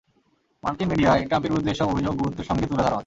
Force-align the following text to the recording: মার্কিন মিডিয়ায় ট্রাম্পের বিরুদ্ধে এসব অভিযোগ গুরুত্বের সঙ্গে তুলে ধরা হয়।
মার্কিন 0.63 0.87
মিডিয়ায় 0.91 1.21
ট্রাম্পের 1.27 1.51
বিরুদ্ধে 1.51 1.71
এসব 1.71 1.87
অভিযোগ 1.89 2.13
গুরুত্বের 2.17 2.47
সঙ্গে 2.49 2.65
তুলে 2.67 2.83
ধরা 2.83 2.89
হয়। 2.89 2.99